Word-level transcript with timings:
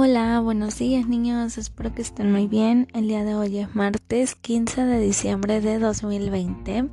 Hola, 0.00 0.38
buenos 0.38 0.78
días 0.78 1.08
niños, 1.08 1.58
espero 1.58 1.92
que 1.92 2.02
estén 2.02 2.30
muy 2.30 2.46
bien. 2.46 2.86
El 2.94 3.08
día 3.08 3.24
de 3.24 3.34
hoy 3.34 3.58
es 3.58 3.74
martes 3.74 4.36
15 4.36 4.84
de 4.84 5.00
diciembre 5.00 5.60
de 5.60 5.80
2020. 5.80 6.88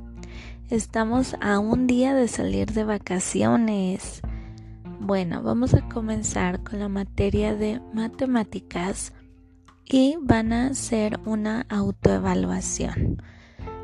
Estamos 0.70 1.36
a 1.40 1.60
un 1.60 1.86
día 1.86 2.14
de 2.14 2.26
salir 2.26 2.72
de 2.72 2.82
vacaciones. 2.82 4.22
Bueno, 4.98 5.40
vamos 5.44 5.74
a 5.74 5.88
comenzar 5.88 6.64
con 6.64 6.80
la 6.80 6.88
materia 6.88 7.54
de 7.54 7.80
matemáticas 7.92 9.12
y 9.84 10.16
van 10.20 10.52
a 10.52 10.66
hacer 10.66 11.20
una 11.26 11.64
autoevaluación. 11.68 13.22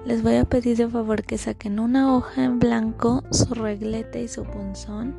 Les 0.05 0.25
voy 0.25 0.35
a 0.35 0.47
pedir 0.47 0.77
de 0.79 0.89
favor 0.89 1.23
que 1.23 1.39
saquen 1.39 1.79
una 1.79 2.13
hoja 2.13 2.43
en 2.43 2.59
blanco, 2.59 3.23
su 3.31 3.55
reglete 3.55 4.21
y 4.21 4.27
su 4.27 4.43
punzón 4.43 5.15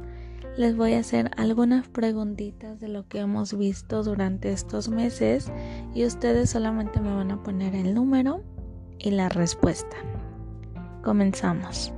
les 0.58 0.76
voy 0.76 0.94
a 0.94 1.00
hacer 1.00 1.32
algunas 1.36 1.88
preguntitas 1.88 2.80
de 2.80 2.88
lo 2.88 3.08
que 3.08 3.20
hemos 3.20 3.58
visto 3.58 4.04
durante 4.04 4.52
estos 4.52 4.88
meses 4.88 5.52
y 5.96 6.06
ustedes 6.06 6.52
solamente 6.52 7.02
me 7.02 7.14
van 7.14 7.32
a 7.32 7.42
poner 7.42 7.74
el 7.76 7.94
número 7.96 8.44
y 9.00 9.12
la 9.12 9.30
respuesta. 9.30 9.98
Comenzamos. 11.04 11.92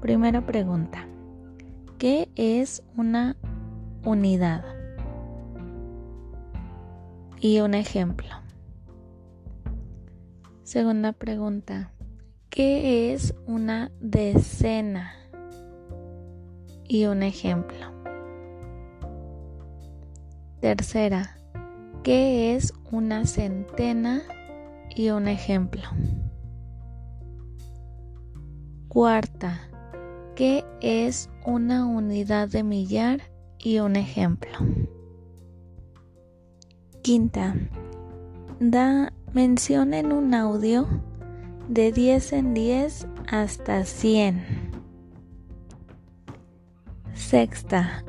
Primera 0.00 0.46
pregunta. 0.46 1.06
¿Qué 1.98 2.30
es 2.36 2.84
una 2.96 3.36
unidad? 4.04 4.64
Y 7.40 7.60
un 7.60 7.74
ejemplo. 7.74 8.28
Segunda 10.62 11.12
pregunta. 11.12 11.92
¿Qué 12.50 13.12
es 13.12 13.34
una 13.46 13.90
decena? 14.00 15.12
Y 16.88 17.04
un 17.04 17.22
ejemplo. 17.22 17.92
Tercera, 20.60 21.38
¿qué 22.02 22.56
es 22.56 22.72
una 22.90 23.26
centena 23.26 24.22
y 24.96 25.10
un 25.10 25.28
ejemplo? 25.28 25.82
Cuarta, 28.88 29.60
¿qué 30.34 30.64
es 30.80 31.30
una 31.44 31.86
unidad 31.86 32.48
de 32.48 32.64
millar 32.64 33.20
y 33.58 33.78
un 33.78 33.96
ejemplo? 33.96 34.50
Quinta, 37.02 37.54
da 38.58 39.12
mención 39.32 39.94
en 39.94 40.12
un 40.12 40.34
audio 40.34 40.88
de 41.68 41.92
10 41.92 42.32
en 42.32 42.54
10 42.54 43.06
hasta 43.30 43.84
100. 43.84 44.57
Sexta. 47.18 48.04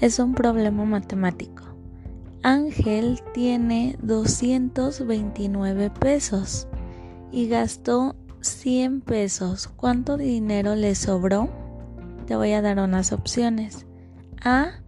Es 0.00 0.18
un 0.20 0.34
problema 0.34 0.86
matemático. 0.86 1.64
Ángel 2.42 3.20
tiene 3.34 3.98
229 4.00 5.90
pesos 5.90 6.66
y 7.30 7.48
gastó 7.48 8.16
100 8.40 9.02
pesos. 9.02 9.68
¿Cuánto 9.68 10.16
dinero 10.16 10.74
le 10.74 10.94
sobró? 10.94 11.50
Te 12.26 12.34
voy 12.36 12.52
a 12.52 12.62
dar 12.62 12.78
unas 12.78 13.12
opciones. 13.12 13.84
A 14.42 14.80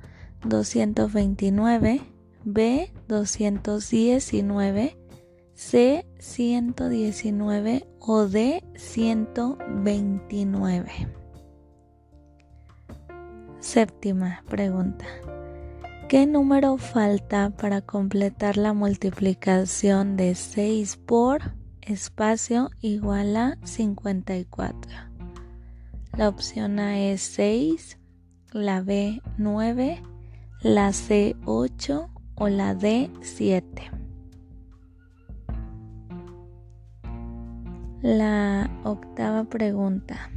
229, 0.44 2.00
B 2.44 2.90
219, 3.08 4.96
C 5.52 6.06
119 6.18 7.86
o 7.98 8.27
D 8.27 8.64
129. 8.77 11.21
Séptima 13.62 14.42
pregunta. 14.48 15.05
¿Qué 16.08 16.27
número 16.27 16.78
falta 16.78 17.50
para 17.50 17.80
completar 17.80 18.56
la 18.56 18.72
multiplicación 18.72 20.17
de 20.17 20.34
6 20.34 20.96
por 20.96 21.55
espacio 21.80 22.70
igual 22.80 23.36
a 23.36 23.56
54? 23.62 24.90
La 26.17 26.28
opción 26.28 26.80
A 26.80 26.98
es 26.98 27.20
6, 27.23 27.98
la 28.50 28.83
B 28.83 29.23
9, 29.39 30.02
la 30.62 30.92
C 30.92 31.36
8 31.44 32.11
o 32.34 32.48
la 32.48 32.74
D 32.74 33.12
7. 33.20 33.90
La 38.02 38.68
octava 38.83 39.44
pregunta. 39.44 40.30